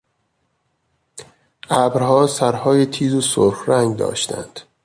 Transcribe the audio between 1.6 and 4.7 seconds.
ابرها سرهای تیز و سرخ رنگ داشتند.